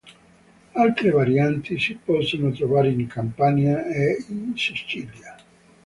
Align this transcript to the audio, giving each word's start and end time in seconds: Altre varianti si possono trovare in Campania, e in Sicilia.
Altre 0.73 1.11
varianti 1.11 1.77
si 1.79 1.93
possono 1.93 2.49
trovare 2.53 2.89
in 2.89 3.05
Campania, 3.05 3.85
e 3.85 4.25
in 4.29 4.53
Sicilia. 4.57 5.35